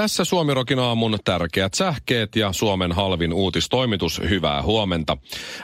[0.00, 4.20] Tässä Suomirokin aamun tärkeät sähkeet ja Suomen halvin uutistoimitus.
[4.28, 5.16] Hyvää huomenta.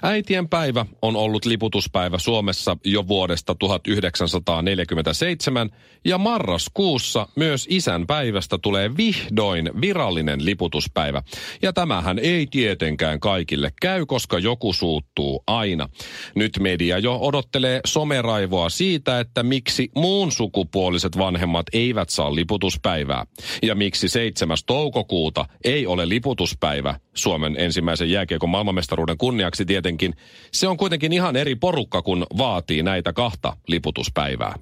[0.02, 5.70] Äitien päivä on ollut liputuspäivä Suomessa jo vuodesta 1947
[6.05, 11.23] ja marraskuussa myös isän päivästä tulee vihdoin virallinen liputuspäivä.
[11.62, 15.89] Ja tämähän ei tietenkään kaikille käy, koska joku suuttuu aina.
[16.34, 23.27] Nyt media jo odottelee someraivoa siitä, että miksi muun sukupuoliset vanhemmat eivät saa liputuspäivää.
[23.62, 24.57] Ja miksi 7.
[24.66, 30.14] toukokuuta ei ole liputuspäivä Suomen ensimmäisen jääkiekon maailmanmestaruuden kunniaksi tietenkin.
[30.53, 34.55] Se on kuitenkin ihan eri porukka, kun vaatii näitä kahta liputuspäivää.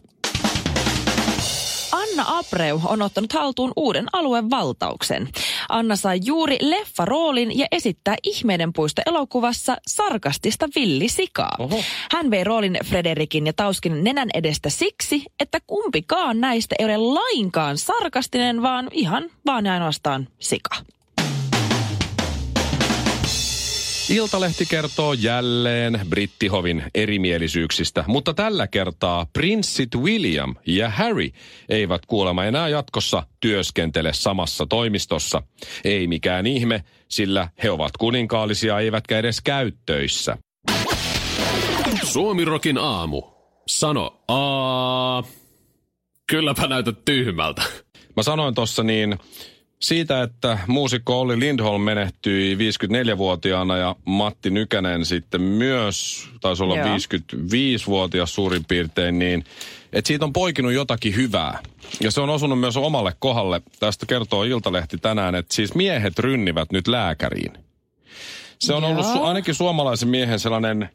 [2.15, 5.29] Anna Abreu on ottanut haltuun uuden alueen valtauksen.
[5.69, 11.57] Anna sai juuri leffaroolin ja esittää Ihmeiden puisto elokuvassa sarkastista villisikaa.
[11.59, 11.81] Oho.
[12.13, 17.79] Hän vei roolin Frederikin ja Tauskin nenän edestä siksi, että kumpikaan näistä ei ole lainkaan
[17.79, 20.77] sarkastinen, vaan ihan vaan ainoastaan sika.
[24.15, 31.31] Iltalehti kertoo jälleen brittihovin erimielisyyksistä, mutta tällä kertaa prinssit William ja Harry
[31.69, 35.43] eivät kuulemma enää jatkossa työskentele samassa toimistossa.
[35.85, 40.37] Ei mikään ihme, sillä he ovat kuninkaallisia eivätkä edes käyttöissä.
[42.03, 43.23] Suomirokin aamu.
[43.67, 45.25] Sano aa.
[46.27, 47.63] Kylläpä näytät tyhmältä.
[48.17, 49.19] Mä sanoin tuossa niin
[49.85, 56.97] siitä, että muusikko Olli Lindholm menehtyi 54-vuotiaana ja Matti Nykänen sitten myös, taisi olla Joo.
[56.97, 59.45] 55-vuotias suurin piirtein, niin
[59.93, 61.59] että siitä on poikinut jotakin hyvää.
[62.01, 63.63] Ja se on osunut myös omalle kohdalle.
[63.81, 67.53] Tästä kertoo Iltalehti tänään, että siis miehet rynnivät nyt lääkäriin.
[68.59, 68.91] Se on Joo.
[68.93, 70.91] ollut su- ainakin suomalaisen miehen sellainen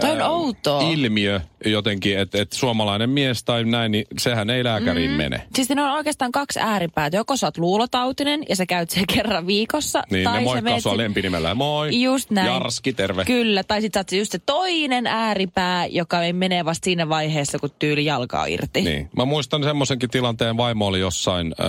[0.00, 0.82] Toi on outoa.
[0.82, 5.16] ilmiö jotenkin, että, että suomalainen mies tai näin, niin sehän ei lääkäriin mm.
[5.16, 5.42] mene.
[5.54, 7.16] Siis ne on oikeastaan kaksi ääripäätä.
[7.16, 10.02] Joko sä oot luulotautinen ja sä käyt sen kerran viikossa.
[10.10, 11.54] Niin, tai ne moikkaa sua sit- lempinimellä.
[11.54, 12.02] Moi.
[12.02, 12.46] Just näin.
[12.46, 13.24] Jarski, terve.
[13.24, 17.58] Kyllä, tai sitten sä oot just se toinen ääripää, joka ei mene vasta siinä vaiheessa,
[17.58, 18.80] kun tyyli jalkaa irti.
[18.80, 19.10] Niin.
[19.16, 21.66] Mä muistan semmoisenkin tilanteen, vaimo oli jossain äh,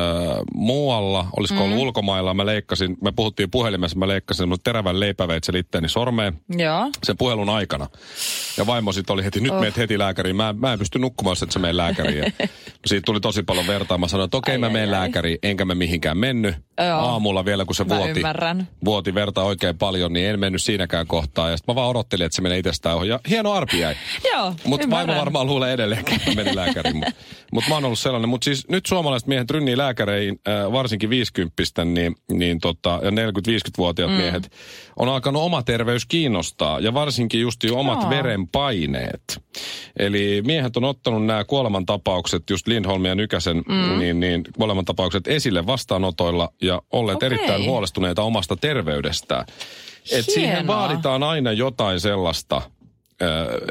[0.53, 1.65] muualla, olisiko mm.
[1.65, 6.89] ollut ulkomailla, mä leikkasin, me puhuttiin puhelimessa, mä leikkasin semmoisen terävän leipäveitsen itteeni sormeen Joo.
[7.03, 7.87] sen puhelun aikana.
[8.57, 9.61] Ja vaimo sitten oli heti, nyt oh.
[9.61, 10.35] meet heti lääkäriin.
[10.35, 12.17] Mä, mä en pysty nukkumaan, jos et sä mene lääkäriin.
[12.17, 12.31] Ja
[12.85, 13.97] siitä tuli tosi paljon vertaa.
[13.97, 16.55] Mä sanoin, että okei, Ai, mä menen lääkäriin, enkä mä mihinkään mennyt.
[16.87, 16.99] Joo.
[16.99, 18.67] Aamulla vielä, kun se Mä vuoti, ymmärrän.
[18.85, 21.49] vuoti verta oikein paljon, niin en mennyt siinäkään kohtaa.
[21.49, 23.07] Ja sitten mä vaan odottelin, että se menee itsestään ohi.
[23.07, 23.95] Ja hieno arpi jäi.
[24.33, 26.95] Joo, Mutta vaimo varmaan luulee edelleenkin, että meni lääkäriin.
[26.97, 27.13] Mutta
[27.51, 28.29] mut mä oon ollut sellainen.
[28.29, 34.11] Mutta siis nyt suomalaiset miehet rynnii lääkäreihin, äh, varsinkin 50 niin, niin tota, ja 40-50-vuotiaat
[34.11, 34.17] mm.
[34.17, 34.51] miehet,
[34.95, 36.79] on alkanut oma terveys kiinnostaa.
[36.79, 38.09] Ja varsinkin just omat Joo.
[38.09, 39.41] verenpaineet.
[39.99, 43.99] Eli miehet on ottanut nämä kuolemantapaukset, just Lindholm ja Nykäsen mm.
[43.99, 47.27] niin, niin, kuolemantapaukset esille vastaanotoilla ja olleet Okei.
[47.27, 49.45] erittäin huolestuneita omasta terveydestään.
[50.11, 52.61] Et siihen vaaditaan aina jotain sellaista,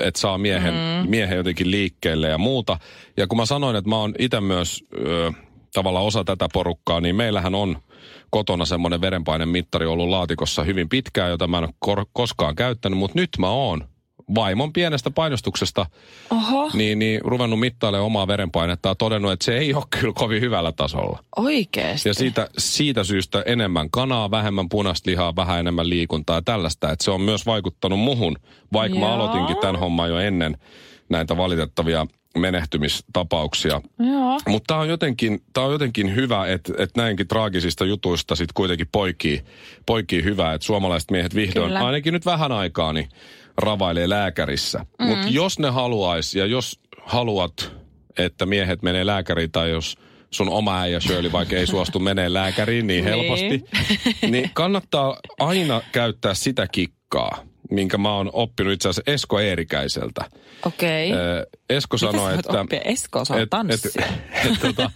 [0.01, 1.11] että saa miehen, mm.
[1.11, 2.79] miehen jotenkin liikkeelle ja muuta.
[3.17, 5.33] Ja kun mä sanoin, että mä oon itse myös ö,
[5.75, 7.79] tavallaan osa tätä porukkaa, niin meillähän on
[8.31, 13.19] kotona semmoinen verenpainemittari ollut laatikossa hyvin pitkään, jota mä en ole kor- koskaan käyttänyt, mutta
[13.19, 13.89] nyt mä oon
[14.35, 15.87] vaimon pienestä painostuksesta
[16.31, 20.41] Oho, niin, niin ruvennut mittailemaan omaa verenpainetta ja todennut, että se ei ole kyllä kovin
[20.43, 21.25] hyvällä tasolla.
[21.37, 22.09] oikeesti.
[22.09, 26.93] Ja siitä, siitä syystä enemmän kanaa, vähemmän punaista lihaa, vähän enemmän liikuntaa ja tällaista.
[26.93, 28.37] Että se on myös vaikuttanut muhun,
[28.73, 29.15] vaikka mä Joo.
[29.15, 30.57] aloitinkin tämän homman jo ennen
[31.09, 32.07] näitä valitettavia
[32.39, 33.81] menehtymistapauksia.
[34.49, 38.89] Mutta tämä on, jotenkin, tää on jotenkin hyvä, että et näinkin traagisista jutuista sitten kuitenkin
[38.93, 39.43] poikii,
[39.87, 41.87] poikii hyvää, että suomalaiset miehet vihdoin, Kyllä.
[41.87, 43.09] ainakin nyt vähän aikaa, niin
[43.59, 44.79] ravailee lääkärissä.
[44.99, 45.07] Mm.
[45.07, 47.73] Mutta jos ne haluais ja jos haluat,
[48.19, 49.97] että miehet menee lääkäriin tai jos
[50.31, 53.15] sun oma äijä Shirley vaikka ei suostu menee lääkäriin niin Niin.
[53.17, 53.65] helposti,
[54.31, 60.25] niin kannattaa aina käyttää sitä kikkaa, minkä mä oon oppinut itse asiassa Esko Eerikäiseltä.
[60.67, 61.13] Okei.
[61.13, 62.61] Ö, Esko sanoi, että...
[62.61, 62.81] oppia?
[62.81, 64.07] Esko osaa tanssia.
[64.45, 64.91] et, et, tota,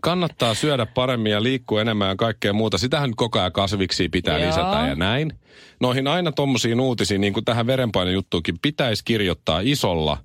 [0.00, 2.78] kannattaa syödä paremmin ja liikkua enemmän ja kaikkea muuta.
[2.78, 4.48] Sitähän koko ajan kasviksi pitää Joo.
[4.48, 5.32] lisätä ja näin.
[5.80, 10.18] Noihin aina tommosiin uutisiin, niin kuin tähän verenpainejuttuukin, pitäisi kirjoittaa isolla,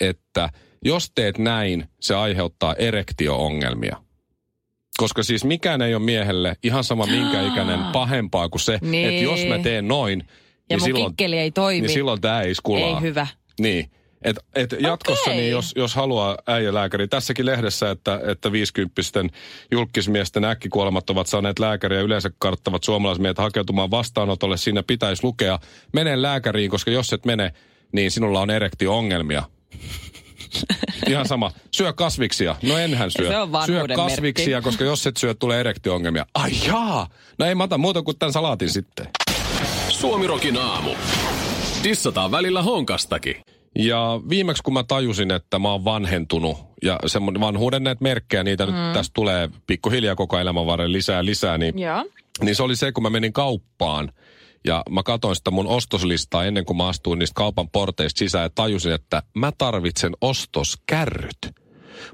[0.00, 0.50] että
[0.84, 3.96] jos teet näin, se aiheuttaa erektio-ongelmia.
[4.98, 9.08] Koska siis mikään ei ole miehelle ihan sama minkä ikäinen pahempaa kuin se, Niin.
[9.08, 10.24] että jos mä teen noin,
[10.70, 11.80] Ja niin mun silloin, kikkeli ei toimi.
[11.80, 12.88] niin silloin tämä ei skulaa.
[12.88, 13.26] Ei hyvä.
[13.60, 13.90] Niin.
[14.22, 15.36] Et, et jatkossa, Okei.
[15.36, 19.02] niin jos, jos haluaa äijälääkäri, tässäkin lehdessä, että, että 50
[19.70, 25.58] julkismiesten äkkikuolemat ovat saaneet lääkäriä yleensä karttavat suomalaismiehet hakeutumaan vastaanotolle, siinä pitäisi lukea,
[25.92, 27.52] mene lääkäriin, koska jos et mene,
[27.92, 29.42] niin sinulla on erektio-ongelmia.
[31.10, 31.52] Ihan sama.
[31.70, 32.56] Syö kasviksia.
[32.62, 33.28] No enhän syö.
[33.28, 34.64] Se on syö kasviksia, merkki.
[34.64, 36.26] koska jos et syö, tulee erektio-ongelmia.
[36.34, 37.08] Ai jaa!
[37.38, 39.06] No ei mä muuta kuin tämän salaatin sitten.
[40.00, 40.90] Suomirokin aamu.
[41.84, 43.34] Dissataan välillä honkastakin.
[43.78, 48.66] Ja viimeksi kun mä tajusin, että mä oon vanhentunut ja semmoinen vanhuuden näitä merkkejä, niitä
[48.66, 48.72] mm.
[48.72, 52.04] nyt tästä tulee pikkuhiljaa koko elämän varrella lisää lisää, niin, Joo.
[52.42, 54.12] niin se oli se, kun mä menin kauppaan
[54.64, 58.50] ja mä katsoin sitä mun ostoslistaa ennen kuin mä astuin niistä kaupan porteista sisään ja
[58.50, 61.38] tajusin, että mä tarvitsen ostoskärryt.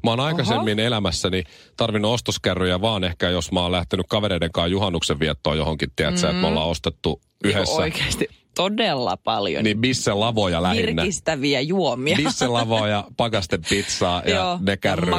[0.03, 0.87] Mä oon aikaisemmin Oho.
[0.87, 1.43] elämässäni
[1.77, 6.31] tarvinnut ostoskärryjä vaan ehkä, jos mä oon lähtenyt kavereiden kanssa juhannuksen viettoon johonkin, tiedätkö, mm.
[6.31, 7.83] että me ollaan ostettu yhdessä.
[7.83, 9.65] Oikeasti todella paljon.
[9.65, 11.03] Niin bisse lavoja lähinnä.
[11.03, 12.17] Virkistäviä juomia.
[12.17, 14.59] Bisselavoa ja pakastepizzaa ja Joo,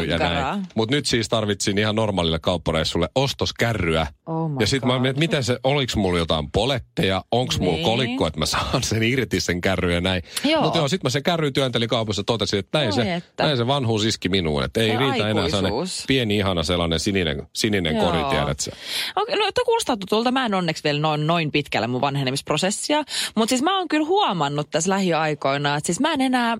[0.01, 0.63] ja ja, näin.
[0.75, 4.07] Mutta nyt siis tarvitsin ihan normaalille kauppareissulle ostoskärryä.
[4.25, 7.85] Oh ja sitten mä mietin, että miten se, oliks mulla jotain poletteja, onks mulla Niin.
[7.85, 10.21] kolikko, että mä saan sen irti sen kärry ja näin.
[10.43, 10.61] Joo.
[10.61, 13.43] Mutta joo, sitten mä sen kärry työntelin kaupassa ja totesin, että näin, Oi se, että.
[13.43, 14.63] näin se vanhuus iski minuun.
[14.63, 16.03] Että ei Ja riitä enää sellainen aikuisuus.
[16.07, 18.05] pieni ihana sellainen sininen, sininen Joo.
[18.05, 18.71] kori, tiedät sä.
[19.15, 20.31] Okei, no kuulostaa tutulta.
[20.31, 23.03] Mä en onneksi vielä noin, noin pitkällä mun vanhenemisprosessia.
[23.35, 26.57] Mutta siis mä oon kyllä huomannut tässä lähiaikoina, että siis mä en enää,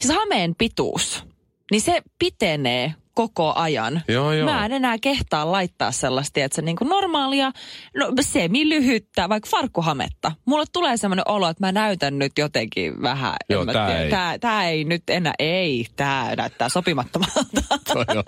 [0.00, 1.24] siis hameen pituus,
[1.70, 4.02] niin se pitenee koko ajan.
[4.08, 4.50] Joo, joo.
[4.50, 7.52] Mä en enää kehtaa laittaa sellaista, että se niinku normaalia,
[7.96, 10.32] no semi-lyhyttä, vaikka farkkuhametta.
[10.44, 13.34] Mulle tulee semmoinen olo, että mä näytän nyt jotenkin vähän.
[13.50, 14.10] Joo, tää tiedä, ei.
[14.10, 17.62] Tää, tää ei nyt enää, ei, tää näyttää sopimattomalta.
[17.92, 18.24] toi, on,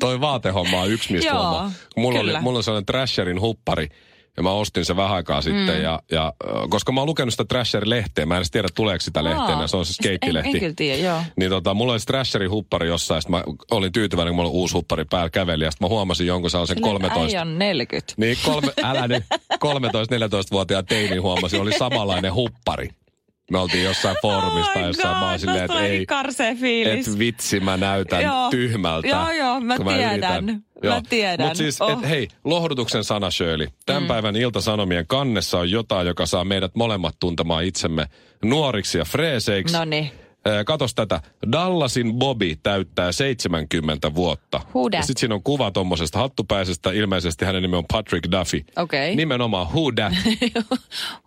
[0.00, 1.70] toi vaatehomma on yksi, mistä Joo.
[1.96, 2.40] Mulla, oli, kyllä.
[2.40, 3.88] mulla on sellainen Thrasherin huppari,
[4.36, 5.82] ja mä ostin sen vähän aikaa sitten, mm.
[5.82, 6.32] ja, ja
[6.70, 9.86] koska mä oon lukenut sitä Thrasher-lehteä, mä en edes tiedä tuleeko sitä lehteenä, se on
[9.86, 10.48] se skeittilehti.
[10.48, 11.22] En, en kyllä tiedä, joo.
[11.36, 14.56] Niin tota, mulla oli se Thrasherin huppari jossain, ja mä olin tyytyväinen, kun mulla oli
[14.56, 17.20] uusi huppari päällä käveli, ja sitten mä huomasin jonkun sellaisen Silleen, 13...
[17.20, 18.14] Äijä on 40.
[18.16, 19.24] Niin, kolme, älä nyt,
[19.54, 22.88] 13-14-vuotiaan teini huomasi, oli samanlainen huppari.
[23.50, 26.06] Me oltiin jossain foorumista, Oh jossa mä oon silleen, että ei,
[26.56, 27.08] fiilis.
[27.08, 28.50] et vitsi, mä näytän Joo.
[28.50, 29.08] tyhmältä.
[29.08, 30.10] Joo, joo, mä tiedän.
[30.48, 30.64] yritän.
[30.84, 31.46] Mä tiedän.
[31.46, 31.90] Mutta siis, Oh.
[31.92, 33.68] et, hei, lohdutuksen sana Shirley.
[33.86, 34.06] Tämän mm.
[34.08, 38.06] päivän Ilta-Sanomien kannessa on jotain, joka saa meidät molemmat tuntemaan itsemme
[38.44, 39.76] nuoriksi ja freeseiksi.
[39.76, 40.10] No niin.
[40.66, 41.20] Katos tätä.
[41.52, 44.60] Dallasin Bobby täyttää 70 vuotta.
[44.92, 46.90] Ja sitten siinä on kuva tuommoisesta hattupäisestä.
[46.92, 48.64] Ilmeisesti hänen nimi on Patrick Duffy.
[48.76, 49.16] Okei.
[49.16, 50.12] Nimenomaan Who that?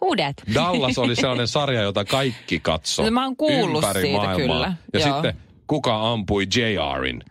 [0.01, 0.35] Who that?
[0.53, 3.05] Dallas oli sellainen sarja, jota kaikki katsoi.
[3.05, 4.37] No, mä oon kuullut ympäri siitä maailmaa.
[4.55, 5.13] kyllä, Ja joo.
[5.13, 5.33] sitten
[5.67, 7.23] kuka ampui JRin?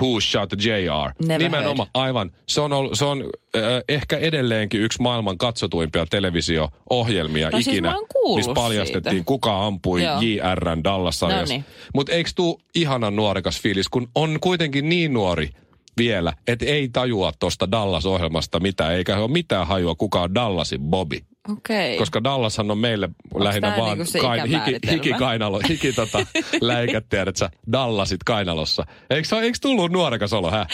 [0.00, 1.26] Who shot JR?
[1.28, 2.30] Never Nimenomaan, aivan.
[2.48, 3.24] Se on, ollut, se on
[3.56, 7.94] äh, ehkä edelleenkin yksi maailman katsotuimpia televisio-ohjelmia No siis ikinä.
[8.12, 9.24] kuullut missä paljastettiin, siitä.
[9.26, 10.20] kuka ampui Joo.
[10.20, 11.54] JRn Dallas-sarjassa.
[11.54, 11.64] Noniin.
[11.94, 15.50] Mutta eikö tuu ihanan nuorikas fiilis, kun on kuitenkin niin nuori
[15.98, 21.18] vielä, että ei tajua tuosta Dallas-ohjelmasta mitään, eikä ole mitään hajua, kuka on Dallasin Bobby.
[21.52, 21.98] Okei.
[21.98, 26.26] Koska Dallashan on meille lähinnä tää vaan niinku kain, hiki, hiki, kainalo, hiki tota,
[26.60, 28.86] läikät, tiedät sä, Dallasit kainalossa.
[29.10, 30.66] Eikö, se- eikö tullut nuorekas olo, hä?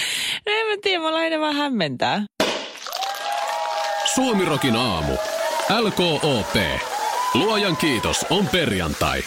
[0.46, 2.22] No en mä tiedä, mä lähinnä vaan hämmentää.
[4.14, 5.12] Suomirokin aamu.
[5.80, 6.56] LKOP.
[7.34, 9.22] Luojan kiitos, on perjantai.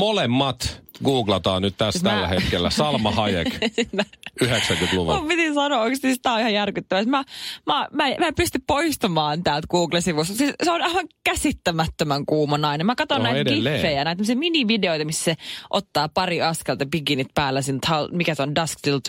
[0.00, 2.70] Molemmat googlataan nyt tässä Mä- tällä hetkellä.
[2.70, 3.48] Salma Hayek,
[4.44, 5.16] 90-luvun.
[5.16, 7.04] Mun piti sanoa, onko siis tää on ihan järkyttävää.
[7.04, 7.24] Mä,
[7.66, 10.34] mä, mä, mä en pysty poistumaan täältä Google-sivusta.
[10.34, 12.86] Siis se on aivan käsittämättömän kuuma nainen.
[12.86, 13.74] Mä katson No, näitä edelleen.
[13.76, 15.34] giffejä, näitä minivideoita, missä se
[15.70, 17.62] ottaa pari askelta bikinit päällä.
[17.62, 17.80] Sin,
[18.12, 18.54] mikä se on?
[18.54, 19.00] Dusk Till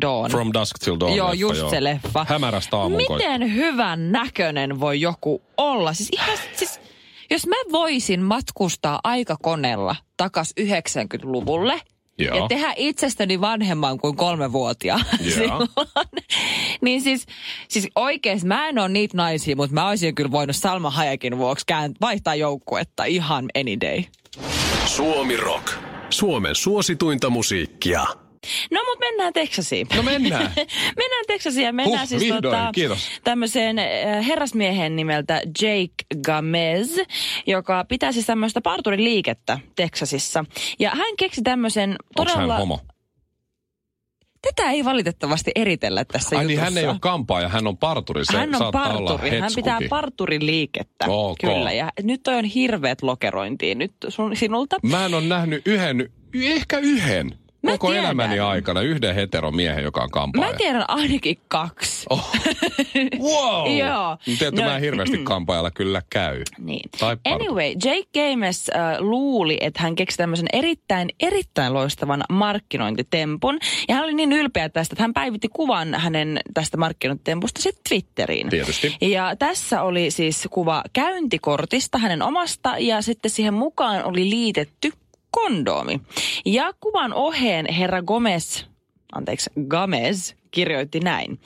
[0.00, 0.30] Dawn.
[0.30, 2.26] From Dusk Till Dawn Joo, leffa, just se leffa.
[2.28, 2.76] Hämärästä.
[2.96, 5.92] Miten hyvän näköinen voi joku olla?
[5.92, 6.80] Siis ihan, siis,
[7.30, 11.80] jos mä voisin matkustaa aikakoneella takas 90-luvulle
[12.18, 12.36] Joo.
[12.36, 15.30] ja tehdä itsestäni vanhemman kuin kolmevuotia Joo.
[15.30, 15.68] silloin,
[16.80, 17.26] niin siis,
[17.68, 21.66] siis oikeasti mä en ole niitä naisia, mutta mä olisin kyllä voinut Salma Hayekin vuoksi
[21.66, 24.02] kään, vaihtaa joukkuetta ihan any day.
[24.86, 25.72] Suomi Rock.
[26.10, 28.06] Suomen suosituinta musiikkia.
[28.70, 29.86] No, mutta mennään Teksasiin.
[29.96, 30.52] No mennään.
[31.02, 33.08] mennään Teksasiin ja mennään Huh, siis vihdoin, tota, kiitos.
[33.24, 35.94] tämmöiseen äh, herrasmiehen nimeltä Jake
[36.26, 36.98] Gamez,
[37.46, 40.44] joka pitää siis tämmöistä parturiliikettä Teksasissa.
[40.78, 42.52] Ja hän keksi tämmöisen todella...
[42.52, 42.80] hän homo?
[44.42, 46.64] Tätä ei valitettavasti eritellä tässä Ai niin, jutussa.
[46.74, 48.24] hän ei ole kampaaja, hän on parturi.
[48.24, 49.40] Se hän on parturi.
[49.40, 51.04] Hän pitää parturiliikettä.
[51.08, 51.38] Ok.
[51.40, 51.72] Kyllä.
[51.72, 54.76] Ja nyt toi on hirveät lokerointia nyt sun, sinulta.
[54.82, 58.04] Mä en ole nähnyt yhden, ehkä yhden Mä koko tiedän.
[58.04, 60.50] elämäni aikana yhden heteromiehen, joka on kampaaja.
[60.52, 62.06] Mä tiedän ainakin kaksi.
[62.10, 62.30] Oh.
[63.20, 63.70] Wow!
[63.78, 64.16] Joo.
[64.24, 66.42] Tiedätkö, No, mä en hirveästi kampaajalla kyllä käy.
[66.58, 66.90] Niin.
[66.98, 67.16] Tai.
[67.24, 73.58] Anyway, Jake Games äh, luuli, että hän keksi tämmöisen erittäin, erittäin loistavan markkinointitempun.
[73.88, 78.48] Ja hän oli niin ylpeä tästä, että hän päivitti kuvan hänen tästä markkinointitempusta sitten Twitteriin.
[78.50, 78.96] Tietysti.
[79.00, 84.92] Ja tässä oli siis kuva käyntikortista hänen omasta ja sitten siihen mukaan oli liitetty
[85.36, 86.00] kondoomi.
[86.44, 88.64] Ja kuvan oheen herra Gomez,
[89.12, 91.40] anteeksi, Gamez kirjoitti näin.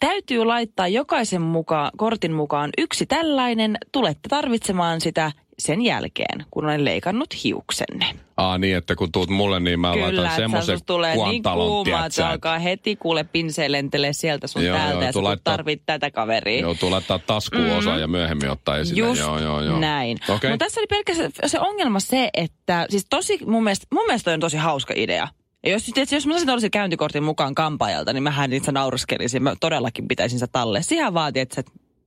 [0.00, 3.78] Täytyy laittaa jokaisen mukaan, kortin mukaan yksi tällainen.
[3.92, 8.06] Tulette tarvitsemaan sitä sen jälkeen, kun olen leikannut hiuksenne.
[8.36, 12.28] Aa niin, että kun tuut mulle, niin mä Kyllä, laitan semmoisen tulee niin kuuma, että
[12.28, 16.10] alkaa heti kuule pinseen lentelee sieltä sun Joo, täältä joo, ja tuu laittaa- tarvit tätä
[16.10, 16.60] kaveria.
[16.60, 17.78] Joutuu laittaa taskuun mm-hmm.
[17.78, 19.00] osa ja myöhemmin ottaa esille.
[19.08, 19.78] Just joo, joo, joo.
[19.78, 20.18] näin.
[20.28, 20.50] Okei.
[20.50, 24.40] Mutta tässä oli pelkästään se ongelma se, että siis tosi mun mielestä, mun mielestä on
[24.40, 25.28] tosi hauska idea.
[25.66, 29.42] Ja jos, tietysti, jos mä saisin tällaisen käyntikortin mukaan kampaajalta, niin mähän itse nauraskelisin.
[29.42, 30.82] Mä todellakin pitäisin sitä talle.
[30.82, 31.62] Siihen vaatii, että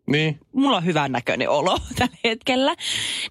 [0.08, 0.40] Niin.
[0.54, 2.76] mulla on hyvän näköinen olo tällä hetkellä.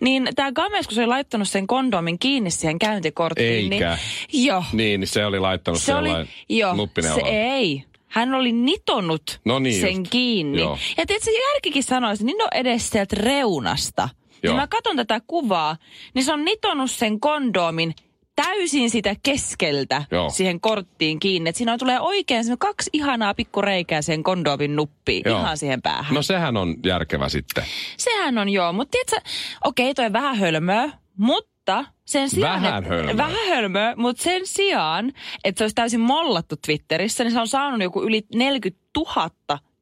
[0.01, 3.99] Niin tämä Games, kun se oli laittanut sen kondomin kiinni siihen käyntikorttiin, Eikä.
[4.33, 4.65] niin joo.
[4.73, 6.09] Niin, niin se oli laittanut Se oli,
[6.49, 7.33] joo, se nuppineulaan.
[7.35, 7.85] ei.
[8.09, 10.11] Hän oli nitonut No niin sen just.
[10.11, 10.59] kiinni.
[10.61, 10.79] Joo.
[10.97, 14.09] Ja tiedätkö, järkikin sanoisi, niin on edes sieltä reunasta.
[14.43, 14.53] Joo.
[14.53, 15.77] Niin mä katson tätä kuvaa,
[16.15, 17.95] niin se on nitonut sen kondomin
[18.37, 20.31] täysin sitä keskeltä Joo.
[20.31, 21.51] siihen korttiin kiinni.
[21.51, 25.41] Et siinä tulee oikein kaksi ihanaa pikkureikää sen kondomin nuppiin Joo.
[25.41, 26.15] ihan siihen päähän.
[26.15, 27.65] No sehän on järkevä sitten.
[27.97, 29.31] Sehän on joo, mutta tiedätkö,
[29.65, 32.63] okei toi vähän hölmöä, mutta sen sijaan...
[32.63, 33.17] Vähän et- hölmöä.
[33.17, 35.13] Vähän hölmöä, mutta sen sijaan,
[35.45, 39.31] että se olisi täysin mollattu Twitterissä, niin se on saanut joku yli 40 000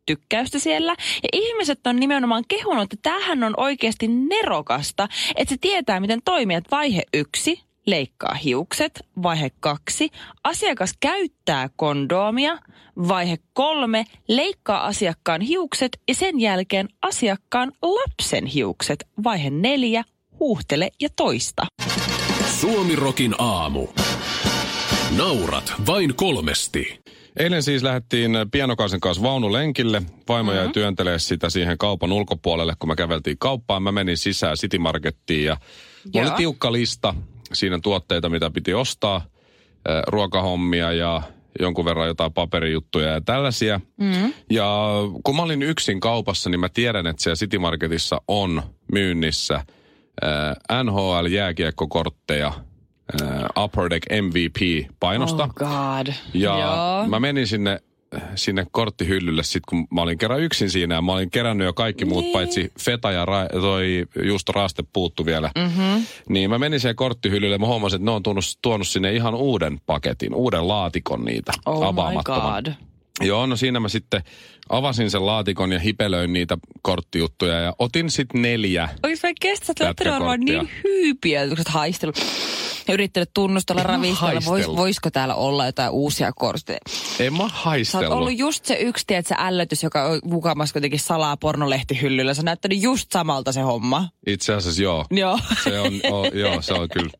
[0.06, 0.92] tykkäystä siellä.
[1.22, 6.58] Ja ihmiset on nimenomaan kehunut, että tämähän on oikeasti nerokasta, että se tietää, miten toimia.
[6.58, 9.04] Että vaihe yksi, leikkaa hiukset.
[9.22, 10.10] Vaihe kaksi,
[10.44, 12.58] asiakas käyttää kondoomia.
[13.08, 19.06] Vaihe kolme, leikkaa asiakkaan hiukset ja sen jälkeen asiakkaan lapsen hiukset.
[19.24, 20.04] Vaihe neljä,
[20.40, 21.66] huuhtele ja toista.
[22.60, 23.86] Suomirokin aamu.
[25.16, 27.00] Naurat vain kolmesti.
[27.36, 30.02] Eilen siis lähdettiin pienokaisen kanssa vaunulenkille.
[30.28, 30.64] Vaimo mm-hmm.
[30.64, 33.82] jäi työntelee sitä siihen kaupan ulkopuolelle, kun me käveltiin kauppaan.
[33.82, 35.56] Mä menin sisään City Markettiin ja
[36.14, 36.30] mulla Joo.
[36.30, 37.14] oli tiukka lista
[37.52, 39.24] siinä tuotteita, mitä piti ostaa.
[40.06, 41.22] Ruokahommia ja
[41.60, 43.80] jonkun verran jotain paperijuttuja ja tällaisia.
[43.96, 44.34] Mm-hmm.
[44.50, 44.88] Ja
[45.24, 49.64] kun mä olin yksin kaupassa, niin mä tiedän, että siellä City Marketissa on myynnissä
[50.82, 52.52] NHL-jääkiekkokortteja,
[53.64, 55.42] Upper Deck MVP-painosta.
[55.42, 56.14] Oh god.
[56.34, 57.06] Ja Joo.
[57.06, 57.80] mä menin sinne,
[58.34, 62.04] sinne korttihyllylle sit, kun mä olin kerran yksin siinä ja mä olin kerännyt jo kaikki
[62.04, 62.32] muut Niin.
[62.32, 65.50] paitsi feta ja ra- toi just raaste puuttu vielä.
[65.58, 66.06] Mm-hmm.
[66.28, 69.34] Niin mä menin siihen korttihyllylle ja mä huomasin, että ne on tuonut, tuonut sinne ihan
[69.34, 72.62] uuden paketin, uuden laatikon niitä Oh my avaamattoman.
[72.64, 72.72] god.
[73.20, 74.22] Joo, no siinä mä sitten
[74.68, 78.88] avasin sen laatikon ja hipelöin niitä korttijuttuja ja otin sitten neljä.
[79.02, 82.16] Oikeasti mä kestä, että varmaan niin hyypiä, että sä haistellut
[82.88, 84.40] ja yrittänyt tunnustella, ravistella.
[84.46, 86.78] Vois, voisiko täällä olla jotain uusia kortteja?
[87.18, 88.12] En mä Sä haistellut.
[88.12, 92.34] ollut just se yksi, tiedät, se ällötys, joka on mukamassa kuitenkin salaa pornolehtihyllyllä.
[92.34, 94.08] Se näyttänyt just samalta se homma.
[94.26, 95.06] Itse asiassa joo.
[95.10, 95.38] Joo.
[95.64, 97.10] Se on, o, joo, se on kyllä.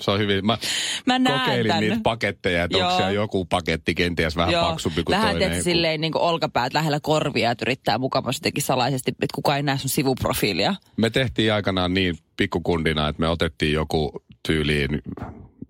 [0.00, 0.46] Se on hyvin.
[0.46, 0.58] Mä,
[1.06, 1.80] Mä kokeilin tän.
[1.80, 4.68] niitä paketteja, että onko siellä joku paketti kenties vähän Joo.
[4.70, 5.50] paksumpi kuin Vähän toinen.
[5.50, 9.62] teet silleen niin kuin olkapäät lähellä korvia, että yrittää mukamassa jotenkin salaisesti, että kukaan ei
[9.62, 10.74] näe sun sivuprofiilia.
[10.96, 14.88] Me tehtiin aikanaan niin pikkukundina, että me otettiin joku tyyliin,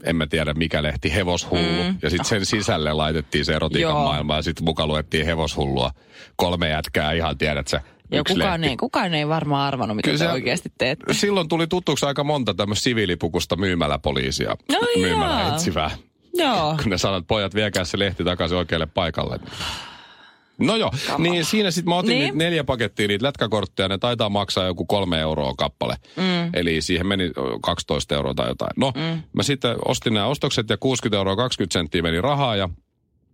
[0.05, 1.83] en mä tiedä mikä lehti, hevoshullu.
[1.83, 1.99] Mm.
[2.03, 4.03] Ja sitten sen sisälle laitettiin se erotiikan Joo.
[4.05, 5.91] maailma ja sitten mukaan luettiin hevoshullua.
[6.37, 7.81] Kolme jätkää ihan tiedät sä.
[8.13, 8.71] Ja kukaan lehti.
[8.71, 11.15] ei, kukaan ei varmaan arvannut, mitä Kyllä te se- oikeasti teette.
[11.15, 14.57] Silloin tuli tutuksi aika monta tämmöistä siviilipukusta myymäläpoliisia.
[14.73, 15.55] No myymälä jaa.
[15.55, 15.91] etsivää.
[16.35, 16.75] Joo.
[16.83, 19.39] kun ne että pojat viekää se lehti takaisin oikealle paikalle.
[20.59, 22.39] No joo, niin siinä sitten mä otin Niin.
[22.39, 25.97] neljä pakettia niitä lätkäkortteja, ne taitaa maksaa joku kolme euroa kappale.
[26.17, 26.51] Mm.
[26.55, 28.71] Eli siihen meni ö, 12 euroa tai jotain.
[28.77, 29.23] No, mm.
[29.33, 32.69] mä sitten ostin nämä ostokset ja 60 euroa 20 senttiä meni rahaa ja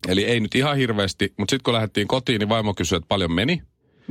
[0.09, 3.33] Eli ei nyt ihan hirveästi, mutta sitten kun lähdettiin kotiin, niin vaimo kysyi, että paljon
[3.33, 3.62] meni.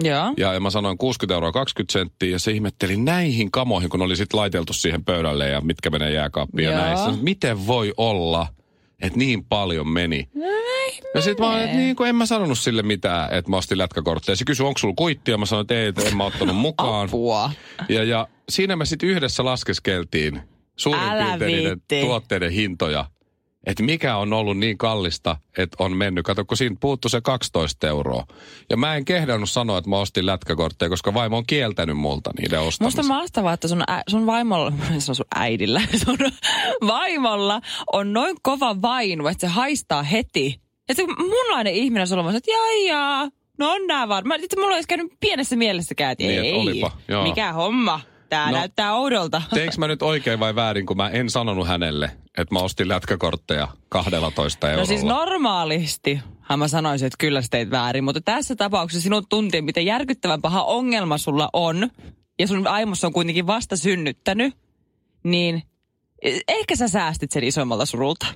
[0.04, 0.34] Joo.
[0.38, 4.16] Ja, ja mä sanoin 60 euroa 20 senttiä ja se ihmetteli näihin kamoihin, kun oli
[4.16, 6.82] sitten laiteltu siihen pöydälle ja mitkä menee jääkaappiin ja Joo.
[6.82, 6.98] näin.
[6.98, 8.48] Sanoin, miten voi olla,
[9.02, 10.30] että niin paljon meni.
[10.34, 10.46] No
[11.16, 13.78] Ja sitten mä olin, että niin, kun en mä sanonut sille mitään, että mä ostin
[13.78, 14.36] lätkäkortteja.
[14.36, 15.38] Se kysyi, onko sulla kuittia?
[15.38, 17.08] Mä sanoin, että ei, että en mä ottanut mukaan.
[17.08, 17.52] Apua.
[17.90, 20.42] Ja, ja siinä me sitten yhdessä laskeskeltiin
[20.78, 22.02] suurin Älä piirtein niiden viitti.
[22.02, 23.06] tuotteiden hintoja.
[23.66, 26.26] Että mikä on ollut niin kallista, että on mennyt.
[26.26, 28.26] Kato, kun siinä puuttu se 12 euroa.
[28.70, 32.60] Ja mä en kehdannut sanoa, että mä ostin lätkäkortteja, koska vaimo on kieltänyt multa niiden
[32.60, 33.00] ostamisen.
[33.00, 36.18] Musta mahtavaa, että sun, ä, sun vaimolla, se on sun äidillä, sun
[36.88, 37.62] vaimolla
[37.94, 40.62] on noin kova vainu, että se haistaa heti.
[40.90, 44.08] Että se munlainen ihminen on ollut, että jaa, jaa, no on nää.
[44.24, 47.24] Mä, itse mulla olisi käynyt pienessä mielessäkään, että Niin, ei, että olipa, joo.
[47.24, 48.00] mikä homma.
[48.30, 48.58] Tää No.
[48.58, 49.42] näyttää oudolta.
[49.54, 53.68] Teinkö mä nyt oikein vai väärin, kun mä en sanonut hänelle, että mä ostin lätkäkortteja
[53.90, 54.82] 12 eurolla?
[54.82, 56.20] No siis normaalisti
[56.58, 60.64] mä sanoisin, että kyllä sä teit väärin, mutta tässä tapauksessa sinun tuntien, miten järkyttävän paha
[60.64, 61.90] ongelma sulla on,
[62.40, 64.54] ja sun aimossa on kuitenkin vasta synnyttänyt,
[65.24, 65.64] niin
[66.22, 68.26] eh, ehkä sä säästit sen isommalta surulta.